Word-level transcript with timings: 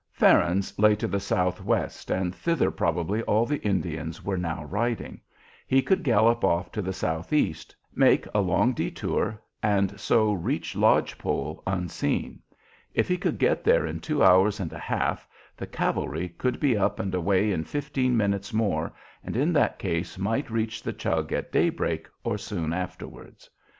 Farron's 0.13 0.73
lay 0.79 0.95
to 0.95 1.07
the 1.07 1.19
southwest, 1.19 2.09
and 2.09 2.33
thither 2.33 2.71
probably 2.71 3.21
all 3.21 3.45
the 3.45 3.61
Indians 3.61 4.25
were 4.25 4.35
now 4.35 4.63
riding. 4.63 5.21
He 5.67 5.83
could 5.83 6.01
gallop 6.01 6.43
off 6.43 6.71
to 6.71 6.81
the 6.81 6.91
southeast, 6.91 7.75
make 7.93 8.25
a 8.33 8.41
long 8.41 8.73
détour, 8.73 9.37
and 9.61 9.99
so 9.99 10.33
reach 10.33 10.75
Lodge 10.75 11.19
Pole 11.19 11.61
unseen. 11.67 12.41
If 12.95 13.07
he 13.07 13.15
could 13.19 13.37
get 13.37 13.63
there 13.63 13.85
in 13.85 13.99
two 13.99 14.23
hours 14.23 14.59
and 14.59 14.73
a 14.73 14.79
half, 14.79 15.27
the 15.55 15.67
cavalry 15.67 16.29
could 16.29 16.59
be 16.59 16.75
up 16.75 16.99
and 16.99 17.13
away 17.13 17.51
in 17.51 17.63
fifteen 17.63 18.17
minutes 18.17 18.51
more, 18.51 18.91
and 19.23 19.35
in 19.37 19.53
that 19.53 19.77
case 19.77 20.17
might 20.17 20.49
reach 20.49 20.81
the 20.81 20.93
Chug 20.93 21.31
at 21.31 21.51
daybreak 21.51 22.07
or 22.23 22.39
soon 22.39 22.73
afterwards. 22.73 23.47